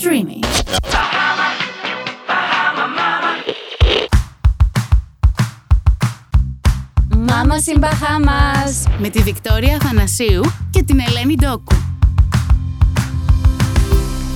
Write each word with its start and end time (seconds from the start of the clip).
Streamy. 0.00 0.44
Μάμα 7.16 7.58
στην 7.58 7.78
Μπαχάμας. 7.78 8.84
Με 8.98 9.08
τη 9.08 9.22
Βικτόρια 9.22 9.76
Αθανασίου 9.76 10.40
και 10.70 10.82
την 10.82 11.00
Ελένη 11.00 11.34
Ντόκου. 11.34 11.74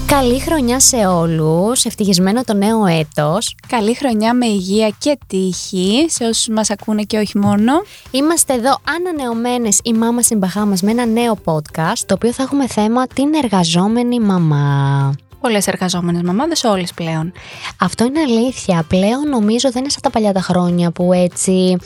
Καλή 0.06 0.40
χρονιά 0.40 0.80
σε 0.80 0.96
όλους, 0.96 1.84
ευτυχισμένο 1.84 2.44
το 2.44 2.54
νέο 2.54 2.86
έτος. 2.86 3.56
Καλή 3.68 3.94
χρονιά 3.94 4.34
με 4.34 4.46
υγεία 4.46 4.94
και 4.98 5.18
τύχη 5.26 6.06
σε 6.08 6.24
όσους 6.24 6.48
μας 6.48 6.70
ακούνε 6.70 7.02
και 7.02 7.18
όχι 7.18 7.38
μόνο. 7.38 7.72
Είμαστε 8.10 8.54
εδώ 8.54 8.78
ανανεωμένες 8.96 9.80
η 9.82 9.92
μάμα 9.92 10.22
στην 10.22 10.38
Μπαχάμας 10.38 10.82
με 10.82 10.90
ένα 10.90 11.06
νέο 11.06 11.38
podcast, 11.44 11.98
το 12.06 12.14
οποίο 12.14 12.32
θα 12.32 12.42
έχουμε 12.42 12.66
θέμα 12.66 13.06
την 13.06 13.34
εργαζόμενη 13.42 14.20
μαμά. 14.20 15.14
Πολλές 15.42 15.66
εργαζόμενες 15.66 16.22
μαμάδες, 16.22 16.64
όλες 16.64 16.92
πλέον. 16.92 17.32
Αυτό 17.80 18.04
είναι 18.04 18.20
αλήθεια. 18.20 18.84
Πλέον 18.88 19.28
νομίζω 19.28 19.70
δεν 19.70 19.82
είναι 19.82 19.90
σαν 19.90 20.02
τα 20.02 20.10
παλιά 20.10 20.32
τα 20.32 20.40
χρόνια 20.40 20.90
που 20.90 21.12
έτσι 21.12 21.76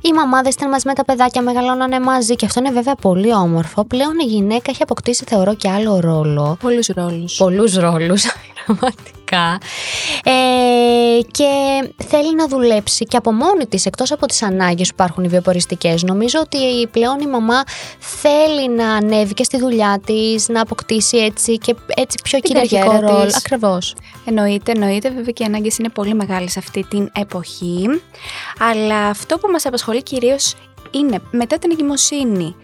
οι 0.00 0.12
μαμάδες 0.14 0.54
ήταν 0.54 0.68
μαζί 0.68 0.86
με 0.86 0.94
τα 0.94 1.04
παιδάκια, 1.04 1.42
μεγαλώνανε 1.42 2.00
μαζί 2.00 2.34
και 2.34 2.46
αυτό 2.46 2.60
είναι 2.60 2.70
βέβαια 2.70 2.94
πολύ 2.94 3.34
όμορφο. 3.34 3.84
Πλέον 3.84 4.18
η 4.18 4.24
γυναίκα 4.24 4.70
έχει 4.70 4.82
αποκτήσει, 4.82 5.24
θεωρώ, 5.28 5.54
και 5.54 5.68
άλλο 5.68 6.00
ρόλο. 6.00 6.56
Πολλούς 6.60 6.86
ρόλους. 6.86 7.36
Πολλούς 7.36 7.74
ρόλους, 7.74 8.24
πραγματικά. 9.28 9.58
Ε, 10.24 11.20
και 11.30 11.48
θέλει 12.08 12.34
να 12.34 12.48
δουλέψει 12.48 13.04
και 13.04 13.16
από 13.16 13.32
μόνη 13.32 13.66
της, 13.66 13.86
εκτός 13.86 14.12
από 14.12 14.26
τις 14.26 14.42
ανάγκες 14.42 14.88
που 14.88 14.94
υπάρχουν 14.94 15.24
οι 15.24 15.28
βιοποριστικές. 15.28 16.02
Νομίζω 16.02 16.40
ότι 16.40 16.86
πλέον 16.86 17.20
η 17.20 17.26
μαμά 17.26 17.62
θέλει 17.98 18.68
να 18.68 18.92
ανέβει 18.94 19.34
και 19.34 19.44
στη 19.44 19.58
δουλειά 19.58 20.00
της, 20.06 20.48
να 20.48 20.60
αποκτήσει 20.60 21.16
έτσι 21.16 21.58
και 21.58 21.74
έτσι 21.96 22.16
πιο 22.22 22.38
κυριαρχικό 22.38 23.00
ρόλο. 23.00 23.32
Ακριβώς. 23.36 23.94
Εννοείται, 24.24 24.72
εννοείται. 24.72 25.08
Βέβαια 25.08 25.32
και 25.32 25.42
οι 25.42 25.46
ανάγκες 25.46 25.78
είναι 25.78 25.88
πολύ 25.88 26.14
μεγάλες 26.14 26.56
αυτή 26.56 26.86
την 26.90 27.10
εποχή. 27.14 27.86
Αλλά 28.70 29.06
αυτό 29.06 29.38
που 29.38 29.50
μας 29.50 29.66
απασχολεί 29.66 30.02
κυρίως 30.02 30.54
είναι 30.90 31.20
μετά 31.30 31.58
την 31.58 31.70
εγκυμοσύνη 31.70 32.54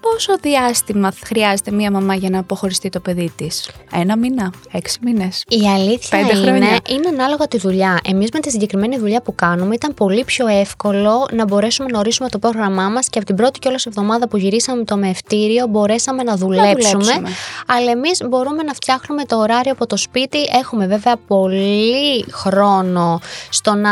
πόσο 0.00 0.36
διάστημα 0.40 1.12
χρειάζεται 1.24 1.70
μία 1.70 1.90
μαμά 1.90 2.14
για 2.14 2.30
να 2.30 2.38
αποχωριστεί 2.38 2.88
το 2.88 3.00
παιδί 3.00 3.32
της; 3.36 3.70
Ένα 3.92 4.16
μήνα, 4.16 4.52
έξι 4.70 4.98
μήνες. 5.02 5.44
Η 5.48 5.68
αλήθεια 5.68 6.18
Πέντε 6.18 6.38
είναι, 6.38 6.46
χρόνια. 6.46 6.78
είναι 6.88 7.08
ανάλογα 7.08 7.48
τη 7.48 7.58
δουλειά. 7.58 8.00
Εμείς 8.04 8.28
με 8.32 8.40
τη 8.40 8.50
συγκεκριμένη 8.50 8.98
δουλειά 8.98 9.22
που 9.22 9.34
κάνουμε 9.34 9.74
ήταν 9.74 9.94
πολύ 9.94 10.24
πιο 10.24 10.46
εύκολο 10.46 11.28
να 11.32 11.44
μπορέσουμε 11.44 11.88
να 11.90 11.98
ορίσουμε 11.98 12.28
το 12.28 12.38
πρόγραμμά 12.38 12.88
μας 12.88 13.08
και 13.08 13.18
από 13.18 13.26
την 13.26 13.36
πρώτη 13.36 13.58
κιόλας 13.58 13.86
εβδομάδα 13.86 14.28
που 14.28 14.36
γυρίσαμε 14.36 14.84
το 14.84 14.96
μευτήριο 14.96 15.66
μπορέσαμε 15.66 16.22
να 16.22 16.36
δουλέψουμε. 16.36 17.02
δουλέψουμε. 17.02 17.28
Αλλά 17.66 17.90
εμείς 17.90 18.20
μπορούμε 18.28 18.62
να 18.62 18.72
φτιάχνουμε 18.72 19.24
το 19.24 19.36
ωράριο 19.36 19.72
από 19.72 19.86
το 19.86 19.96
σπίτι. 19.96 20.38
Έχουμε 20.62 20.86
βέβαια 20.86 21.16
πολύ 21.26 22.24
χρόνο 22.30 23.20
στο 23.50 23.74
να 23.74 23.90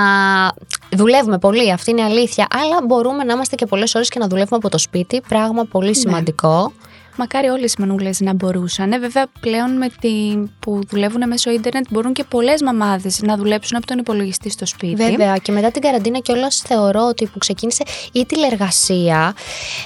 δουλεύουμε 0.91 1.39
πολύ, 1.39 1.73
αυτή 1.73 1.91
είναι 1.91 2.01
η 2.01 2.05
αλήθεια. 2.05 2.47
Αλλά 2.51 2.83
μπορούμε 2.87 3.25
να 3.25 3.33
είμαστε 3.33 3.55
και 3.57 3.67
πολλές 3.67 3.95
ώρες 3.95 4.09
και 4.09 4.19
να 4.19 4.27
δουλεύουμε 4.27 4.57
από 4.57 4.69
το 4.69 4.79
σπίτι. 4.79 5.23
Πράγμα 5.29 5.65
πολύ 5.65 5.95
σημαντικό. 5.95 6.73
Μακάρι 7.19 7.49
όλες 7.49 7.73
οι 7.73 7.77
μανούλες 7.81 8.21
να 8.21 8.35
μπορούσαν. 8.35 8.93
Ε, 8.93 8.99
βέβαια, 8.99 9.27
πλέον 9.41 9.77
με 9.77 9.89
την 10.01 10.51
που 10.61 10.81
δουλεύουν 10.89 11.23
μέσω 11.29 11.51
ίντερνετ 11.51 11.85
μπορούν 11.91 12.13
και 12.13 12.25
πολλές 12.25 12.63
μαμάδες 12.63 13.21
να 13.23 13.37
δουλέψουν 13.37 13.77
από 13.77 13.87
τον 13.87 13.99
υπολογιστή 13.99 14.51
στο 14.51 14.67
σπίτι. 14.67 14.95
Βέβαια, 15.11 15.37
και 15.37 15.53
μετά 15.53 15.71
την 15.71 15.83
καραντίνα 15.83 16.19
κιόλας 16.19 16.63
θεωρώ 16.67 17.07
ότι 17.09 17.27
που 17.27 17.39
ξεκίνησε 17.39 17.83
η 18.13 18.27
τηλεργασία, 18.27 19.35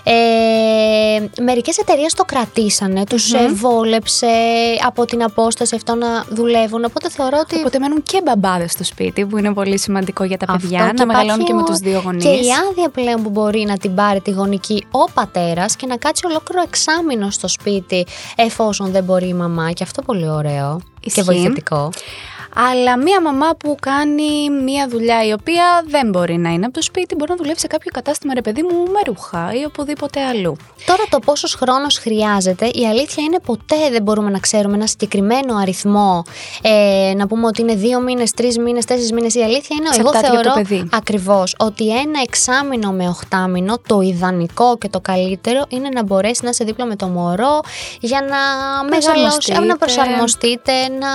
ε, 0.03 1.42
μερικές 1.42 1.78
εταιρείες 1.78 2.14
το 2.14 2.25
κρατήσανε, 2.25 3.05
τους 3.05 3.33
βόλεψε 3.55 4.27
από 4.86 5.05
την 5.05 5.23
απόσταση 5.23 5.75
αυτό 5.75 5.95
να 5.95 6.25
δουλεύουν, 6.28 6.84
οπότε 6.84 7.08
θεωρώ 7.11 7.39
ότι... 7.41 7.58
Οπότε 7.58 7.78
μένουν 7.78 8.03
και 8.03 8.20
μπαμπάδες 8.25 8.70
στο 8.73 8.84
σπίτι, 8.84 9.25
που 9.27 9.36
είναι 9.39 9.53
πολύ 9.53 9.78
σημαντικό 9.78 10.25
για 10.25 10.36
τα 10.36 10.47
Αυτό 10.48 10.61
παιδιά, 10.69 10.86
και 10.86 10.92
να 10.92 11.06
μεγαλώνουν 11.06 11.41
υπάρχει 11.41 11.47
και 11.47 11.55
με 11.55 11.61
ο- 11.61 11.64
του 11.64 11.77
δύο 11.77 12.01
γονεί. 12.05 12.23
Και 12.23 12.28
η 12.28 12.48
άδεια 12.70 12.89
πλέον 12.89 13.23
που 13.23 13.30
μπορεί 13.30 13.64
να 13.67 13.77
την 13.79 13.95
πάρει 13.95 14.20
τη 14.20 14.30
γονική 14.30 14.85
ο 14.90 15.11
πατέρας 15.14 15.77
και 15.77 15.86
να 15.86 15.96
κάτσει 15.96 16.27
ολόκληρο 16.27 16.63
εξάμεινο 16.63 17.20
στο 17.31 17.48
σπίτι 17.48 18.07
εφόσον 18.36 18.91
δεν 18.91 19.05
μπορεί 19.05 19.29
η 19.29 19.35
μαμά. 19.35 19.73
Και 19.73 19.83
αυτό 19.83 20.03
πολύ 20.03 20.29
ωραίο 20.29 20.81
και 21.01 21.07
Ισχύει. 21.07 21.23
βοηθητικό. 21.23 21.91
Αλλά 22.55 22.96
μία 22.96 23.20
μαμά 23.22 23.50
που 23.58 23.77
κάνει 23.80 24.50
μία 24.64 24.88
δουλειά 24.88 25.24
η 25.27 25.33
οποία 25.33 25.64
δεν 25.86 26.08
μπορεί 26.11 26.36
να 26.36 26.48
είναι 26.50 26.64
από 26.64 26.74
το 26.74 26.83
σπίτι, 26.83 27.14
μπορεί 27.14 27.30
να 27.30 27.36
δουλεύει 27.36 27.58
σε 27.61 27.66
κάποιο 27.66 27.90
κατάστημα, 27.94 28.34
ρε 28.34 28.42
παιδί 28.42 28.62
μου, 28.62 28.83
με 28.92 29.00
ρούχα 29.06 29.50
ή 29.61 29.64
οπουδήποτε 29.64 30.24
αλλού. 30.24 30.56
Τώρα 30.86 31.02
το 31.10 31.18
πόσος 31.18 31.55
χρόνος 31.55 31.98
χρειάζεται, 31.98 32.66
η 32.66 32.86
αλήθεια 32.86 33.22
είναι 33.24 33.39
ποτέ 33.44 33.77
δεν 33.90 34.02
μπορούμε 34.02 34.30
να 34.30 34.39
ξέρουμε 34.39 34.74
ένα 34.74 34.86
συγκεκριμένο 34.86 35.56
αριθμό. 35.56 36.22
Ε, 36.62 37.12
να 37.16 37.27
πούμε 37.27 37.46
ότι 37.46 37.60
είναι 37.60 37.74
δύο 37.74 38.00
μήνες, 38.00 38.30
τρεις 38.30 38.58
μήνες, 38.58 38.84
τέσσερις 38.84 39.12
μήνες. 39.12 39.34
Η 39.34 39.42
αλήθεια 39.42 39.77
είναι, 39.80 39.89
εγώ 39.98 40.08
Εξαρτάται 40.08 40.34
για 40.34 40.42
το 40.42 40.50
θεωρώ 40.50 40.68
παιδί. 40.68 40.89
ακριβώς 40.92 41.55
ότι 41.58 41.89
ένα 41.89 42.20
εξάμηνο 42.22 42.90
με 42.90 43.08
οχτάμινο, 43.08 43.78
το 43.86 44.00
ιδανικό 44.00 44.78
και 44.78 44.89
το 44.89 45.00
καλύτερο 45.00 45.64
είναι 45.68 45.89
να 45.89 46.02
μπορέσει 46.02 46.40
να 46.44 46.50
είσαι 46.50 46.64
δίπλα 46.64 46.84
με 46.84 46.96
το 46.96 47.06
μωρό 47.06 47.60
για 48.00 48.20
να 48.20 48.39
μεγαλώσει, 48.89 49.18
Προσαρμοστείτε. 49.18 49.60
να 49.64 49.77
προσαρμοστείτε, 49.77 50.72
να 50.89 51.08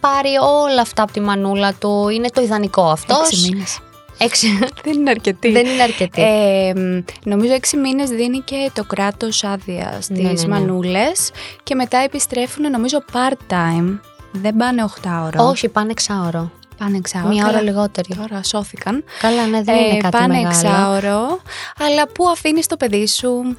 πάρει 0.00 0.30
όλα 0.64 0.77
αυτά 0.80 1.02
από 1.02 1.12
τη 1.12 1.20
μανούλα 1.20 1.72
του. 1.74 2.08
Είναι 2.08 2.28
το 2.30 2.40
ιδανικό 2.40 2.82
αυτός. 2.90 3.28
Έξι 3.30 3.50
μήνες. 3.50 3.78
Έξι. 4.18 4.58
Δεν 4.84 4.92
είναι 4.92 5.10
αρκετή. 5.10 5.50
δεν 5.52 5.66
είναι 5.66 5.82
αρκετή. 5.82 6.22
Ε, 6.22 6.72
μ, 6.74 7.00
νομίζω 7.24 7.52
έξι 7.52 7.76
μήνες 7.76 8.08
δίνει 8.10 8.38
και 8.40 8.70
το 8.74 8.84
κράτος 8.84 9.44
άδεια 9.44 9.98
στις 10.00 10.18
Ναι, 10.22 10.28
ναι, 10.32 10.40
ναι. 10.42 10.48
μανούλες 10.48 11.30
και 11.62 11.74
μετά 11.74 11.98
επιστρέφουν 11.98 12.70
νομίζω 12.70 13.02
part-time. 13.12 13.98
Δεν 14.32 14.56
πάνε 14.56 14.84
8 15.02 15.08
ώρα. 15.26 15.42
Όχι, 15.48 15.68
πάνε 15.68 15.90
εξάωρο. 15.90 16.50
Πάνε 16.78 16.96
εξάωρο. 16.96 17.28
Μία 17.28 17.42
ώρα 17.44 17.52
Καλά, 17.52 17.62
λιγότερη. 17.70 18.14
Τώρα 18.14 18.42
σώθηκαν. 18.42 19.04
Καλά, 19.20 19.46
ναι, 19.46 19.62
δεν 19.62 19.76
είναι 19.76 19.96
Ε, 19.96 20.00
κάτι 20.00 20.16
πάνε 20.16 20.34
μεγάλο. 20.34 20.48
εξάωρο. 20.48 21.40
Αλλά 21.78 22.06
πού 22.08 22.28
αφήνεις 22.28 22.66
το 22.66 22.76
παιδί 22.76 23.06
σου, 23.06 23.56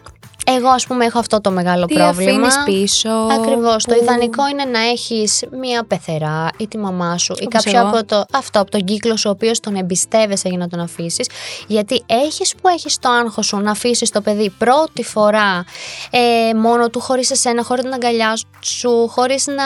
Εγώ, 0.58 0.68
ας 0.70 0.86
πούμε, 0.88 1.06
έχω 1.06 1.20
αυτό 1.20 1.42
το 1.42 1.52
μεγάλο 1.52 1.86
τι 1.86 1.94
πρόβλημα. 1.94 2.48
αφήνεις 2.48 2.64
πίσω. 2.66 3.10
Ακριβώς. 3.10 3.84
Το 3.84 3.94
πού- 3.96 4.02
ιδανικό 4.02 4.48
είναι 4.48 4.64
να 4.66 4.80
έχεις 4.80 5.44
μία 5.62 5.84
πεθερά 5.84 6.48
ή 6.58 6.68
τη 6.68 6.78
μαμά 6.78 7.18
σου 7.18 7.34
ή 7.40 7.44
Όπως 7.46 7.64
κάποιο 7.64 7.80
εγώ. 7.80 7.88
από, 7.90 8.06
το, 8.06 8.26
αυτό, 8.34 8.60
από 8.60 8.72
τον 8.72 8.84
κύκλο 8.84 9.18
σου, 9.18 9.30
ο 9.30 9.32
οποίος 9.32 9.60
τον 9.60 9.76
εμπιστεύεσαι 9.76 10.50
για 10.50 10.58
να 10.58 10.68
τον 10.68 10.80
αφήσεις. 10.80 11.30
Γιατί 11.68 12.04
έχεις 12.06 12.54
που 12.62 12.68
έχεις 12.68 13.00
το 13.00 13.10
άγχος 13.10 13.46
σου 13.46 13.58
να 13.58 13.72
αφήσεις 13.72 14.10
το 14.10 14.22
παιδί 14.22 14.50
πρώτη 14.58 15.04
φορά 15.04 15.66
ε, 16.10 16.54
μόνο 16.54 16.90
του, 16.90 17.00
χωρίς 17.00 17.32
εσένα, 17.32 17.64
χωρίς 17.64 17.84
την 17.84 17.94
αγκαλιά 17.94 18.34
σου, 18.64 19.08
χωρίς 19.08 19.48
να 19.48 19.64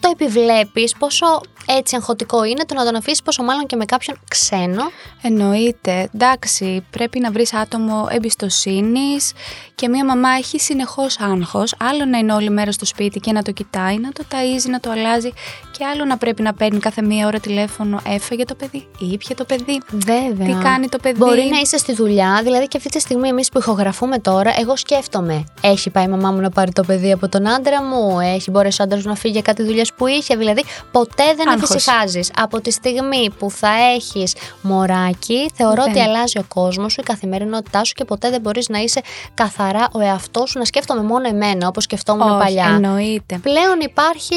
το 0.00 0.08
επιβλέπεις. 0.12 0.94
Πόσο 0.98 1.40
έτσι 1.66 1.96
αγχωτικό 1.96 2.44
είναι 2.44 2.64
το 2.64 2.74
να 2.74 2.84
τον 2.84 2.94
αφήσεις, 2.94 3.22
πόσο 3.22 3.42
μάλλον 3.42 3.66
και 3.66 3.76
με 3.76 3.84
κάποιον 3.84 4.18
ξένο. 4.28 4.82
Εννοείται. 5.22 6.08
Εντάξει, 6.14 6.86
πρέπει 6.90 7.18
να 7.20 7.30
βρεις 7.30 7.54
άτομο 7.54 8.06
εμπιστοσύνης 8.10 9.32
και 9.74 9.88
μία 9.88 10.04
μαμά 10.04 10.28
έχει 10.28 10.60
συνεχώς 10.60 11.20
άγχος. 11.20 11.74
Άλλο 11.78 12.04
να 12.04 12.18
είναι 12.18 12.32
όλη 12.32 12.50
μέρα 12.50 12.72
στο 12.72 12.84
σπίτι 12.84 13.20
και 13.20 13.32
να 13.32 13.42
το 13.42 13.52
κοιτάει, 13.52 13.98
να 13.98 14.12
το 14.12 14.24
ταΐζει, 14.30 14.70
να 14.70 14.80
το 14.80 14.90
αλλάζει 14.90 15.32
και 15.78 15.84
άλλο 15.84 16.04
να 16.04 16.16
πρέπει 16.16 16.42
να 16.42 16.54
παίρνει 16.54 16.78
κάθε 16.78 17.02
μία 17.02 17.26
ώρα 17.26 17.38
τηλέφωνο 17.38 18.00
έφαγε 18.06 18.44
το 18.44 18.54
παιδί, 18.54 18.86
ήπια 18.98 19.34
το 19.34 19.44
παιδί; 19.44 19.80
Βέβαια. 19.90 20.46
Τι 20.46 20.62
κάνει 20.62 20.88
το 20.88 20.98
παιδί; 20.98 21.18
Μπορεί 21.18 21.48
να 21.50 21.58
είσαι 21.58 21.78
στη 21.78 21.94
δουλειά, 21.94 22.40
δηλαδή 22.42 22.68
και 22.68 22.76
αυτή 22.76 22.88
τη 22.88 23.00
στιγμή 23.00 23.28
εμείς 23.28 23.48
που 23.48 23.58
ηχογραφούμε 23.58 24.18
τώρα, 24.18 24.54
εγώ 24.58 24.76
σκέφτομαι. 24.76 25.44
Έχει 25.60 25.90
πάει 25.90 26.04
η 26.04 26.08
μαμά 26.08 26.30
μου 26.30 26.40
να 26.40 26.50
πάρει 26.50 26.72
το 26.72 26.82
παιδί 26.82 27.12
από 27.12 27.28
τον 27.28 27.48
άντρα 27.48 27.82
μου, 27.82 28.20
έχει 28.20 28.50
μπορέσει 28.50 28.80
ο 28.80 28.84
άντρας 28.84 29.02
μου 29.02 29.08
να 29.08 29.14
φύγει 29.16 29.32
για 29.32 29.42
κάτι 29.42 29.62
δουλειές 29.62 29.92
που 29.92 30.06
είχε. 30.06 30.36
Δηλαδή, 30.36 30.64
ποτέ 30.90 31.34
δεν 31.36 31.48
Άγχος. 31.62 31.70
εφησυχάζει. 31.70 32.20
Από 32.36 32.60
τη 32.60 32.70
στιγμή 32.70 33.30
που 33.38 33.50
θα 33.50 33.68
έχεις 33.94 34.34
μωράκι, 34.60 35.50
θεωρώ 35.54 35.82
Δεν. 35.82 35.90
ότι 35.90 36.00
αλλάζει 36.00 36.38
ο 36.38 36.44
κόσμος 36.48 36.92
σου, 36.92 37.00
η 37.00 37.04
καθημερινότητά 37.04 37.84
σου 37.84 37.92
και 37.92 38.04
ποτέ 38.04 38.30
δεν 38.30 38.40
μπορείς 38.40 38.68
να 38.68 38.78
είσαι 38.78 39.00
καθαρά 39.34 39.88
ο 39.92 40.00
εαυτός 40.00 40.50
σου, 40.50 40.58
να 40.58 40.64
σκέφτομαι 40.64 41.02
μόνο 41.02 41.28
εμένα, 41.28 41.68
όπως 41.68 41.82
σκεφτόμουν 41.84 42.30
Όχι, 42.30 42.38
παλιά. 42.38 42.64
εννοείται. 42.66 43.38
Πλέον 43.42 43.80
υπάρχει 43.80 44.34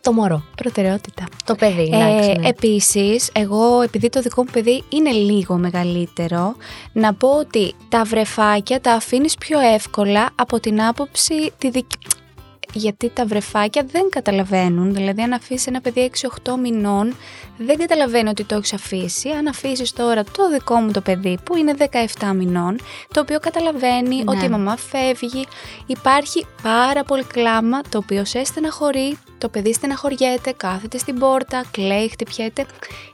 το 0.00 0.12
μωρό, 0.12 0.42
Προτεραιότητα. 0.56 1.24
το 1.44 1.54
παιδί. 1.54 1.90
εντάξει, 1.92 2.30
Ε, 2.30 2.38
ναι. 2.40 2.48
Επίσης, 2.48 3.30
εγώ 3.32 3.82
επειδή 3.82 4.08
το 4.08 4.20
δικό 4.20 4.42
μου 4.42 4.50
παιδί 4.52 4.84
είναι 4.88 5.10
λίγο 5.10 5.54
μεγαλύτερο, 5.56 6.54
να 6.92 7.14
πω 7.14 7.28
ότι 7.28 7.74
τα 7.88 8.02
βρεφάκια 8.04 8.80
τα 8.80 8.92
αφήνεις 8.92 9.34
πιο 9.34 9.58
εύκολα 9.60 10.28
από 10.34 10.60
την 10.60 10.82
άποψη 10.82 11.52
τη 11.58 11.70
δική... 11.70 11.96
Γιατί 12.72 13.10
τα 13.14 13.26
βρεφάκια 13.26 13.86
δεν 13.92 14.08
καταλαβαίνουν, 14.10 14.94
δηλαδή 14.94 15.22
αν 15.22 15.32
αφήσεις 15.32 15.66
ένα 15.66 15.80
παιδί 15.80 16.10
6-8 16.44 16.52
μηνών, 16.62 17.14
δεν 17.58 17.76
καταλαβαίνει 17.78 18.28
ότι 18.28 18.44
το 18.44 18.54
έχεις 18.54 18.72
αφήσει. 18.72 19.28
Αν 19.28 19.46
αφήσεις 19.46 19.92
τώρα 19.92 20.24
το 20.24 20.50
δικό 20.50 20.74
μου 20.74 20.90
το 20.90 21.00
παιδί 21.00 21.38
που 21.44 21.56
είναι 21.56 21.74
17 22.18 22.32
μηνών, 22.34 22.78
το 23.12 23.20
οποίο 23.20 23.38
καταλαβαίνει 23.38 24.16
Ναι. 24.16 24.22
ότι 24.26 24.44
η 24.44 24.48
μαμά 24.48 24.76
φεύγει, 24.76 25.46
υπάρχει 25.86 26.46
πάρα 26.62 27.04
πολύ 27.04 27.24
κλάμα 27.24 27.80
το 27.88 27.98
οποίο 27.98 28.24
σε 28.24 28.44
στεναχωρεί, 28.44 29.18
το 29.38 29.48
παιδί 29.48 29.72
στεναχωριέται, 29.72 30.52
κάθεται 30.56 30.98
στην 30.98 31.18
πόρτα, 31.18 31.64
κλαίει, 31.70 32.08
χτυπιέται. 32.08 32.66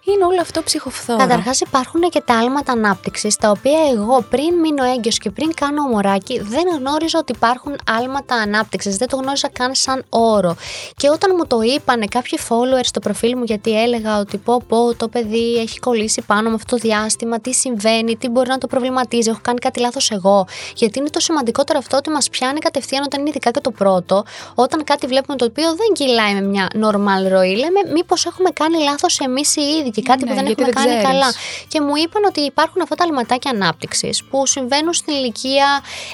Είναι 0.06 0.25
όλο 0.25 0.41
αυτό 0.41 0.62
ψυχοφθόρο. 0.62 1.19
Καταρχάς, 1.19 1.61
υπάρχουν 1.61 2.01
και 2.01 2.21
τα 2.21 2.35
άλματα 2.35 2.73
ανάπτυξης, 2.73 3.37
τα 3.37 3.51
οποία 3.51 3.79
εγώ 3.93 4.25
πριν 4.31 4.55
μείνω 4.55 4.85
έγκυος 4.85 5.19
και 5.19 5.31
πριν 5.31 5.55
κάνω 5.55 5.83
ομοράκι, 5.83 6.41
δεν 6.41 6.62
γνώριζα 6.79 7.19
ότι 7.19 7.33
υπάρχουν 7.37 7.77
άλματα 7.99 8.35
ανάπτυξης. 8.35 8.97
Δεν 8.97 9.09
το 9.09 9.17
γνώριζα 9.17 9.49
καν 9.49 9.75
σαν 9.75 10.05
όρο. 10.09 10.56
Και 10.97 11.09
όταν 11.11 11.35
μου 11.39 11.47
το 11.47 11.61
είπανε 11.61 12.06
κάποιοι 12.06 12.39
followers 12.49 12.85
στο 12.85 13.01
προφίλ 13.01 13.37
μου, 13.37 13.45
γιατί 13.45 13.83
έλεγα 13.83 14.19
ότι 14.19 14.37
πω, 14.37 14.62
πω 14.69 14.95
το 14.95 15.09
παιδί 15.09 15.55
έχει 15.55 15.79
κολλήσει 15.79 16.23
πάνω 16.27 16.49
με 16.49 16.55
αυτό 16.55 16.77
το 16.77 16.83
διάστημα, 16.83 17.41
τι 17.41 17.53
συμβαίνει, 17.53 18.17
τι 18.17 18.29
μπορεί 18.29 18.49
να 18.49 18.59
το 18.59 18.67
προβληματίζει, 18.67 19.31
έχω 19.31 19.41
κάνει 19.43 19.59
κάτι 19.59 19.81
λάθος 19.81 20.11
εγώ. 20.11 20.47
Γιατί 20.75 20.99
είναι 20.99 21.11
το 21.11 21.21
σημαντικότερο 21.21 21.79
αυτό 21.79 21.97
ότι 21.97 22.11
μας 22.11 22.31
πιάνει 22.31 22.59
κατευθείαν 22.59 23.03
όταν 23.03 23.21
είναι 23.21 23.29
ειδικά 23.29 23.50
και 23.50 23.61
το 23.61 23.71
πρώτο, 23.71 24.25
όταν 24.55 24.85
κάτι 24.85 25.07
βλέπουμε 25.07 25.37
το 25.37 25.45
οποίο 25.45 25.75
δεν 25.75 25.93
κυλάει 25.93 26.35
με 26.35 26.41
μια 26.41 26.69
normal 26.75 27.29
ροή, 27.29 27.57
λέμε 27.57 27.81
μήπως 27.93 28.27
έχουμε 28.27 28.50
κάνει 28.50 28.83
λάθος 28.83 29.19
εμείς 29.19 29.57
οι 29.57 29.61
ίδιοι 29.61 29.94
και 29.94 30.02
κάτι 30.02 30.25
Ναι, 30.25 30.29
που 30.31 30.35
δεν 30.37 30.46
γιατί 30.46 30.62
έχουμε 30.62 30.73
δεν 30.75 30.85
κάνει 30.85 31.02
ξέρεις. 31.02 31.19
καλά. 31.20 31.32
Και 31.69 31.81
μου 31.81 31.93
είπαν 32.05 32.23
ότι 32.29 32.41
υπάρχουν 32.41 32.81
αυτά 32.82 32.94
τα 32.94 33.05
αλματάκια 33.05 33.50
ανάπτυξης 33.50 34.25
που 34.31 34.46
συμβαίνουν 34.46 34.93
στην 34.93 35.14
ηλικία 35.14 35.67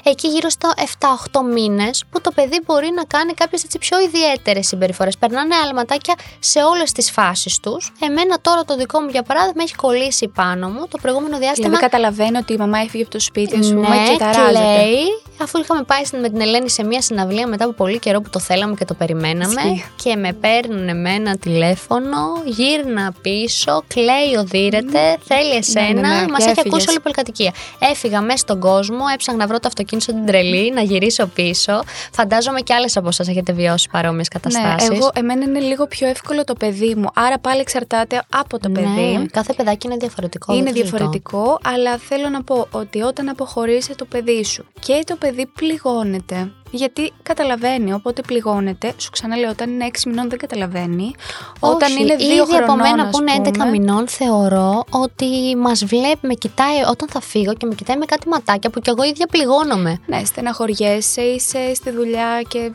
εκεί 0.03 0.29
γύρω 0.29 0.49
στα 0.49 0.75
7-8 0.77 1.41
μήνες, 1.53 2.05
που 2.11 2.21
το 2.21 2.31
παιδί 2.35 2.61
μπορεί 2.67 2.91
να 2.94 3.05
κάνει 3.05 3.32
κάποιες 3.35 3.62
πιο 3.81 3.97
ιδιαίτερες 4.00 4.67
συμπεριφορές. 4.67 5.17
Περνάνε 5.19 5.55
αλματάκια 5.67 6.15
σε 6.38 6.62
όλες 6.62 6.93
τις 6.93 7.11
φάσεις 7.11 7.61
τους. 7.61 7.93
Εμένα 8.00 8.37
τώρα 8.41 8.65
το 8.65 8.77
δικό 8.77 9.00
μου 9.00 9.09
για 9.11 9.23
παράδειγμα 9.23 9.62
έχει 9.62 9.75
κολλήσει 9.75 10.29
πάνω 10.29 10.69
μου 10.69 10.87
το 10.91 10.99
προηγούμενο 11.03 11.38
διάστημα. 11.38 11.67
Δηλαδή 11.67 11.85
καταλαβαίνει 11.85 12.37
ότι 12.37 12.53
η 12.53 12.56
μαμά 12.56 12.79
έφυγε 12.79 13.03
από 13.03 13.12
το 13.12 13.21
σπίτι, 13.21 13.56
α 13.56 13.61
πούμε, 13.61 13.88
Ναι, 13.88 14.09
και 14.11 14.17
ταράζεται. 14.19 14.53
κλαίει, 14.53 15.05
αφού 15.43 15.59
είχαμε 15.59 15.83
πάει 15.83 16.05
στην- 16.05 16.21
με 16.21 16.29
την 16.29 16.41
Ελένη 16.41 16.71
σε 16.71 16.85
μια 16.85 17.00
συναυλία 17.03 17.47
μετά 17.47 17.65
από 17.65 17.73
πολύ 17.73 17.99
καιρό 17.99 18.21
που 18.21 18.31
το 18.31 18.38
θέλαμε 18.38 18.75
και 18.75 18.85
το 18.85 18.94
περιμέναμε. 18.94 19.61
Ισχύει. 19.62 19.85
Και 20.03 20.17
με 20.17 20.33
παίρνουν 20.33 21.00
με 21.00 21.11
ένα 21.15 21.37
τηλέφωνο, 21.37 22.19
γύρνα 22.44 23.12
πίσω, 23.23 23.70
κλαίει, 23.87 24.35
οδύρεται, 24.39 25.19
θέλει 25.23 25.55
εσένα. 25.55 25.85
ναι, 25.87 25.91
ναι, 26.01 26.15
Μας 26.15 26.27
και 26.27 26.43
έχει 26.43 26.51
έφυγες. 26.51 26.65
ακούσει 26.67 26.87
όλη 26.89 26.97
η 26.97 27.01
πολυκατοικία. 27.01 27.53
Έφυγα 27.79 28.21
μέσα 28.21 28.37
στον 28.37 28.61
κόσμο, 28.61 28.99
έψαχνα 29.15 29.41
να 29.41 29.47
βρω 29.47 29.59
το 29.59 29.69
αυτοκίνητο 29.69 30.13
την 30.13 30.27
τρελή, 30.27 30.73
να 30.73 30.81
γυρίσω 30.83 31.27
πίσω. 31.27 31.83
Φαντάζομαι 32.13 32.61
κι 32.61 32.73
άλλες 32.73 32.97
από 32.97 33.09
εσάς 33.09 33.29
έχετε 33.29 33.53
βιώσει 33.53 33.89
παρόμοιες 33.93 34.29
καταστάσεις. 34.29 34.89
Ναι, 34.89 34.97
εγώ, 34.97 35.11
εμένα 35.15 35.45
είναι 35.45 35.59
λίγο 35.59 35.87
πιο 35.87 36.09
εύκολο 36.09 36.45
το 36.45 36.55
παιδί 36.55 36.95
μου. 36.95 37.09
Άρα 37.15 37.39
πάλι 37.39 37.61
εξαρτάται 37.61 38.23
από 38.31 38.59
το 38.59 38.71
παιδί. 38.71 39.17
Ναι, 39.19 39.27
κάθε 39.27 39.53
παιδάκι 39.53 39.87
είναι 39.87 39.97
διαφορετικό. 39.97 40.53
δεν 40.53 40.61
Είναι 40.63 40.71
το 40.71 40.77
συζητώ. 40.77 40.97
διαφορετικό, 40.97 41.59
αλλά 41.65 41.97
θέλω 41.99 42.29
να 42.29 42.43
πω 42.43 42.67
ότι 42.71 43.01
όταν 43.03 43.29
αποχωρήσει 43.29 43.95
το 43.95 44.05
παιδί 44.05 44.45
σου 44.45 44.65
και 44.81 45.03
το 45.07 45.17
παιδί 45.17 45.47
πληγώνεται, 45.47 46.53
γιατί 46.71 47.13
καταλαβαίνει, 47.23 47.93
οπότε 47.93 48.23
πληγώνεται, 48.23 48.93
σου 48.97 49.11
ξαναλέω, 49.11 49.51
όταν 49.51 49.71
είναι 49.71 49.91
6 49.93 49.99
μηνών 50.07 50.29
δεν 50.29 50.39
καταλαβαίνει. 50.39 51.15
όταν 51.61 51.93
Όχι, 51.93 52.03
είναι 52.03 52.17
2 52.19 52.21
ήδη 52.21 52.35
χρονών, 52.35 52.63
από 52.63 52.77
μένα 52.77 53.03
ας 53.03 53.11
που 53.11 53.21
είναι 53.21 53.49
11 53.49 53.53
πούμε, 53.53 53.71
μηνών 53.71 54.09
θεωρώ 54.09 54.85
ότι 54.91 55.57
μας 55.57 55.85
βλέπει, 55.85 56.27
με 56.27 56.35
κοιτάει 56.35 56.81
όταν 56.91 57.09
θα 57.09 57.21
φύγω 57.21 57.55
και 57.55 57.67
με 57.67 57.75
κοιτάει 57.75 57.97
με 57.97 58.05
κάτι 58.05 58.29
ματάκια 58.29 58.71
που 58.71 58.81
κι 58.81 58.91
εγώ 58.91 59.05
ίδια 59.05 59.27
πληγώνομαι. 59.27 60.01
Ναι, 60.07 60.25
στεναχωριέσαι, 60.25 61.23
είσαι 61.23 61.75
στη 61.75 61.91
δουλειά 61.91 62.43
και. 62.49 62.71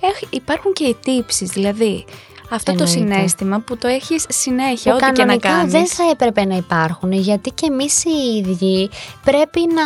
Έχ, 0.00 0.20
υπάρχουν 0.30 0.72
και 0.72 0.84
οι 0.84 0.96
τύψεις, 1.04 1.50
δηλαδή. 1.50 2.04
Αυτό 2.50 2.72
το 2.74 2.82
Εννοείται. 2.86 3.14
συνέστημα 3.14 3.58
που 3.60 3.76
το 3.76 3.88
έχεις 3.88 4.24
συνέχεια, 4.28 4.92
Που 4.92 4.98
ό,τι 5.02 5.04
και 5.04 5.10
να 5.10 5.16
κανονικά 5.26 5.48
κάνεις. 5.48 5.72
δεν 5.72 5.86
θα 5.86 6.02
έπρεπε 6.10 6.44
να 6.44 6.56
υπάρχουν 6.56 7.12
γιατί 7.12 7.50
και 7.50 7.66
εμείς 7.70 8.04
οι 8.04 8.36
ίδιοι 8.38 8.90
πρέπει 9.24 9.60
να 9.74 9.82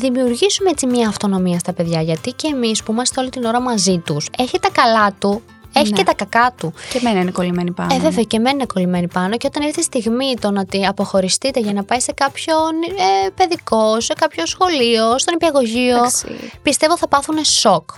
δημιουργήσουμε 0.00 0.70
έτσι 0.70 0.86
μια 0.86 1.08
αυτονομία 1.08 1.58
στα 1.58 1.72
παιδιά 1.72 2.00
γιατί 2.02 2.32
και 2.32 2.48
εμείς 2.52 2.82
που 2.82 2.92
είμαστε 2.92 3.20
όλη 3.20 3.30
την 3.30 3.44
ώρα 3.44 3.60
μαζί 3.60 3.98
τους 3.98 4.26
έχει 4.38 4.58
τα 4.60 4.68
καλά 4.72 5.12
του, 5.18 5.42
έχει 5.72 5.90
Ναι. 5.90 5.96
και 5.96 6.04
τα 6.04 6.14
κακά 6.14 6.52
του. 6.58 6.72
Και 6.92 6.98
εμένα 6.98 7.20
είναι 7.20 7.30
κολλημένη 7.30 7.70
πάνω. 7.72 7.94
Ε, 7.94 7.98
βέβαια 7.98 8.24
και 8.24 8.36
εμένα 8.36 8.50
είναι 8.54 8.66
κολλημένη 8.66 9.08
πάνω 9.08 9.36
και 9.36 9.46
όταν 9.46 9.62
έρθει 9.62 9.80
η 9.80 9.82
στιγμή 9.82 10.34
το 10.40 10.50
να 10.50 10.64
τη 10.66 10.86
αποχωριστείτε 10.86 11.60
για 11.60 11.72
να 11.72 11.84
πάει 11.84 12.00
σε 12.00 12.12
κάποιον 12.12 12.70
ε, 13.26 13.28
παιδικό, 13.34 14.00
σε 14.00 14.12
κάποιο 14.12 14.46
σχολείο, 14.46 15.18
στον 15.18 15.34
υπηαγωγείο, 15.34 15.96
Εντάξει, 15.96 16.26
πιστεύω 16.62 16.96
θα 16.96 17.08
πάθουν 17.08 17.44
σοκ. 17.44 17.90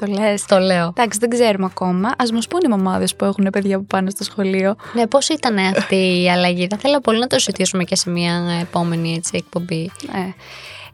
Το 0.00 0.06
λες. 0.06 0.44
Το 0.44 0.58
λέω. 0.58 0.86
Εντάξει, 0.86 1.18
δεν 1.18 1.28
ξέρουμε 1.30 1.64
ακόμα. 1.64 2.08
Α 2.08 2.24
μας 2.32 2.48
πούνε 2.48 2.62
οι 2.66 2.68
μαμάδες 2.68 3.16
που 3.16 3.24
έχουν 3.24 3.48
παιδιά 3.52 3.78
που 3.78 3.84
πάνε 3.84 4.10
στο 4.10 4.24
σχολείο. 4.24 4.76
Ναι, 4.94 5.06
πώς 5.06 5.28
ήταν 5.28 5.58
αυτή 5.58 6.22
η 6.22 6.30
αλλαγή. 6.30 6.66
Θα 6.70 6.76
ήθελα 6.78 7.00
πολύ 7.00 7.18
να 7.18 7.26
το 7.26 7.38
συζητήσουμε 7.38 7.84
και 7.84 7.96
σε 7.96 8.10
μια 8.10 8.58
επόμενη 8.60 9.14
έτσι, 9.14 9.32
εκπομπή. 9.36 9.90
Ναι. 10.12 10.34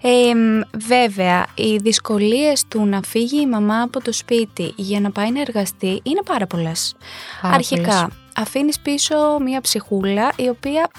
Ε, 0.00 0.34
μ, 0.34 0.60
βέβαια, 0.86 1.46
οι 1.54 1.76
δυσκολίες 1.76 2.64
του 2.68 2.86
να 2.86 3.00
φύγει 3.02 3.40
η 3.40 3.46
μαμά 3.46 3.82
από 3.82 4.02
το 4.02 4.12
σπίτι 4.12 4.72
για 4.76 5.00
να 5.00 5.10
πάει 5.10 5.30
να 5.30 5.40
εργαστεί 5.40 6.00
είναι 6.02 6.22
πάρα 6.24 6.46
πολλές. 6.46 6.94
Πάρα 7.42 7.54
Αρχικά, 7.54 7.82
πολλές. 7.82 8.06
αφήνεις 8.36 8.80
πίσω 8.80 9.14
μία 9.44 9.60
ψυχούλα 9.60 10.32
η 10.36 10.48
οποία 10.48 10.90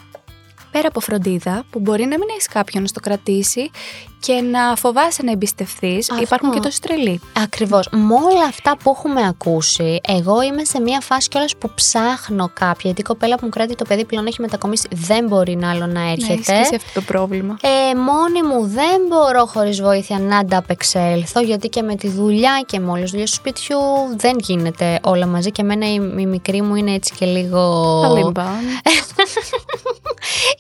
πέρα 0.71 0.88
από 0.88 1.00
φροντίδα 1.00 1.63
που 1.69 1.80
μπορεί 1.80 2.03
να 2.03 2.18
μην 2.18 2.27
έχεις 2.31 2.48
κάποιον 2.48 2.81
να 2.81 2.88
στο 2.88 3.00
κρατήσει 3.00 3.69
και 4.19 4.34
να 4.34 4.75
φοβάσαι 4.75 5.24
να 5.24 5.31
εμπιστευτεί. 5.31 5.98
Αυτό. 6.00 6.22
Υπάρχουν 6.22 6.52
και 6.52 6.60
τόσοι 6.60 6.81
τρελοί. 6.81 7.22
Ακριβώς. 7.44 7.88
Με 7.92 8.14
όλα 8.14 8.44
αυτά 8.48 8.78
που 8.84 8.94
έχουμε 8.98 9.28
ακούσει, 9.28 10.00
εγώ 10.08 10.42
είμαι 10.42 10.64
σε 10.64 10.80
μια 10.81 11.00
φάση 11.02 11.28
κιόλας 11.28 11.56
που 11.56 11.72
ψάχνω 11.75 12.50
κάποια. 12.54 12.81
Γιατί 12.84 13.02
η 13.02 13.04
κοπέλα 13.04 13.36
που 13.36 13.42
μου 13.46 13.50
κρατεί 13.50 13.75
το 13.75 13.86
παιδί 13.88 14.06
πλέον 14.06 14.28
έχει 14.28 14.42
μετακομίσει, 14.42 14.88
δεν 14.92 15.28
μπορεί 15.28 15.56
να 15.56 15.69
άλλο 15.69 15.86
να 15.86 16.04
Ναι, 16.04 16.12
έρχεται. 16.12 16.60
ισχύει 16.60 16.75
αυτό 16.75 16.90
το 16.94 17.02
πρόβλημα. 17.02 17.58
Ε, 17.62 17.96
μόνη 17.96 18.44
μου 18.44 18.68
δεν 18.68 19.02
μπορώ 19.10 19.46
χωρίς 19.46 19.81
βοήθεια 19.81 20.20
να 20.20 20.38
ανταπεξέλθω, 20.38 21.42
γιατί 21.42 21.68
και 21.70 21.81
με 21.81 21.96
τη 21.96 22.08
δουλειά 22.10 22.63
και 22.66 22.80
με 22.80 22.90
όλες 22.92 23.02
τις 23.02 23.12
δουλειές 23.12 23.30
του 23.30 23.36
σπιτιού 23.36 23.78
δεν 24.16 24.36
γίνεται 24.40 25.00
όλα 25.04 25.25
μαζί. 25.25 25.52
Και 25.52 25.62
εμένα 25.62 25.88
η, 25.90 25.94
η 26.18 26.25
μικρή 26.25 26.62
μου 26.62 26.75
είναι 26.75 26.94
έτσι 26.94 27.13
και 27.18 27.25
λίγο. 27.25 27.60
Αλήμπα. 28.06 28.44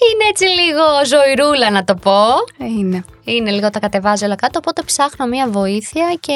είναι 0.07 0.23
έτσι 0.29 0.45
λίγο 0.45 0.83
ζωηρούλα, 1.05 1.71
να 1.71 1.83
το 1.83 1.95
πω. 1.95 2.21
Ε, 2.57 2.65
Είναι. 2.79 3.03
Είναι 3.47 3.55
λίγο 3.55 3.69
τα 3.69 3.79
κατεβάζει 3.79 4.25
όλα 4.25 4.35
κάτω, 4.35 4.59
οπότε 4.61 4.81
ψάχνω 4.81 5.25
μία 5.25 5.47
βοήθεια 5.49 6.17
και 6.19 6.33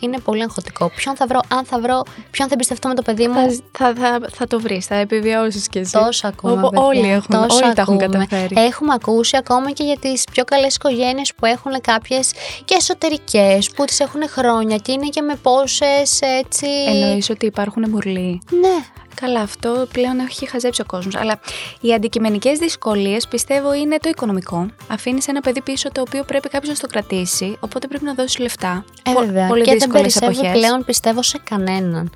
είναι 0.00 0.18
πολύ 0.18 0.42
αγχωτικό. 0.42 0.90
Ποιον 0.96 1.16
θα 1.16 1.26
βρω, 1.26 1.40
αν 1.48 1.64
θα 1.64 1.80
βρω, 1.80 2.02
ποιον 2.30 2.48
θα 2.48 2.54
εμπιστευτώ 2.54 2.88
με 2.88 2.94
το 2.94 3.02
παιδί 3.02 3.28
μου; 3.28 3.34
Θα, 3.34 3.58
θα, 3.72 3.94
θα, 3.94 4.20
θα 4.32 4.46
το 4.46 4.60
βρεις, 4.60 4.86
θα 4.86 4.94
επιβιώσεις 4.94 5.68
κι 5.68 5.78
εσύ. 5.78 5.92
Τόσα 5.92 6.28
ακούμε. 6.28 6.52
Όπου 6.52 6.68
παιδιά, 6.68 6.86
όλοι 6.86 7.10
έχουν, 7.10 7.26
τόσα 7.28 7.64
όλοι 7.64 7.74
τα 7.74 7.80
έχουν 7.80 7.94
ακούμε. 7.94 8.26
καταφέρει. 8.26 8.54
Έχουμε 8.58 8.92
ακούσει 8.94 9.36
ακόμα 9.36 9.70
και 9.70 9.84
για 9.84 9.96
τις 9.98 10.24
πιο 10.32 10.44
καλές 10.44 10.74
οικογένειες 10.74 11.34
που 11.34 11.46
έχουν 11.46 11.72
κάποιες 11.80 12.32
και 12.64 12.74
εσωτερικές, 12.78 13.70
που 13.70 13.84
τις 13.84 14.00
έχουν 14.00 14.28
χρόνια 14.28 14.76
και 14.76 14.92
είναι 14.92 15.06
και 15.08 15.20
με 15.20 15.34
πόσες 15.42 16.20
έτσι. 16.20 16.66
Εννοείς 16.88 17.30
ότι 17.30 17.46
υπάρχουν 17.46 17.84
μουρλοί. 17.90 18.40
Ναι. 18.60 18.84
Καλά, 19.14 19.40
αυτό 19.40 19.86
πλέον 19.92 20.18
έχει 20.18 20.48
χαζέψει 20.48 20.80
ο 20.80 20.84
κόσμος. 20.86 21.14
Αλλά 21.16 21.40
οι 21.80 21.92
αντικειμενικές 21.94 22.58
δυσκολίες 22.58 23.26
πιστεύω 23.28 23.74
είναι 23.74 23.96
το 23.98 24.08
οικονομικό. 24.08 24.66
Αφήνεις 24.88 25.28
ένα 25.28 25.40
παιδί 25.40 25.62
πίσω 25.62 25.92
το 25.92 26.00
οποίο 26.00 26.24
πρέπει 26.24 26.48
κάποιος 26.48 26.80
να 26.80 26.88
το 26.88 26.92
κρατήσει, 26.92 27.56
οπότε 27.60 27.86
πρέπει 27.86 28.04
να 28.04 28.14
δώσει 28.14 28.40
λεφτά. 28.40 28.84
Ε, 29.02 29.12
Πο- 29.12 29.20
βέβαια. 29.20 29.46
Πολύ 29.46 29.62
και 29.64 29.70
δεν 29.70 29.78
δύσκολες 29.78 30.00
περισσεύει 30.18 30.46
εποχές. 30.46 30.60
πλέον 30.60 30.84
πιστεύω 30.84 31.22
σε 31.22 31.40
κανέναν. 31.50 32.10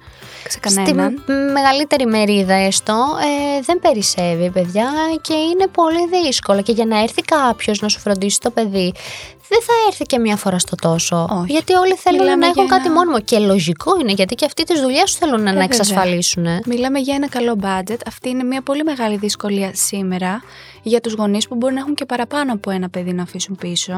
Σε 0.48 0.58
κανέναν. 0.58 1.18
Στη 1.22 1.32
μ- 1.32 1.50
μεγαλύτερη 1.52 2.06
μερίδα 2.06 2.54
έστω 2.54 2.92
ε, 3.58 3.60
δεν 3.62 3.78
περισσεύει 3.80 4.50
παιδιά 4.50 4.90
και 5.20 5.34
είναι 5.34 5.66
πολύ 5.66 6.22
δύσκολο 6.22 6.62
και 6.62 6.72
για 6.72 6.86
να 6.86 7.02
έρθει 7.02 7.22
κάποιος 7.22 7.80
να 7.80 7.88
σου 7.88 8.00
φροντίσει 8.00 8.40
το 8.40 8.50
παιδί 8.50 8.94
δεν 9.48 9.62
θα 9.62 9.72
έρθει 9.88 10.04
και 10.04 10.18
μία 10.18 10.36
φορά 10.36 10.58
στο 10.58 10.76
τόσο. 10.76 11.28
Όχι. 11.30 11.52
Γιατί 11.52 11.74
όλοι 11.74 11.94
θέλουν 11.94 12.20
Μιλάμε 12.20 12.40
να 12.40 12.46
έχουν 12.46 12.64
για 12.66 12.76
κάτι 12.76 12.86
ένα- 12.86 12.94
μόνιμο. 12.94 13.20
Και 13.20 13.38
λογικό 13.38 14.00
είναι 14.00 14.12
γιατί 14.12 14.34
και 14.34 14.44
αυτοί 14.44 14.62
τι 14.64 14.80
δουλειέ 14.80 15.02
του 15.04 15.12
θέλουν 15.12 15.40
να 15.42 15.50
βέβαια. 15.50 15.62
εξασφαλίσουν. 15.64 16.46
Μιλάμε 16.66 16.98
για 16.98 17.14
ένα 17.14 17.28
καλό 17.28 17.56
budget. 17.62 17.96
Αυτή 18.06 18.28
είναι 18.28 18.42
μια 18.44 18.62
πολύ 18.62 18.82
μεγάλη 18.84 19.16
δυσκολία 19.16 19.70
σήμερα 19.74 20.42
για 20.82 21.00
τους 21.00 21.12
γονείς 21.12 21.48
που 21.48 21.54
μπορεί 21.54 21.74
να 21.74 21.80
έχουν 21.80 21.94
και 21.94 22.04
παραπάνω 22.04 22.52
από 22.52 22.70
ένα 22.70 22.88
παιδί 22.88 23.12
να 23.12 23.22
αφήσουν 23.22 23.56
πίσω. 23.56 23.92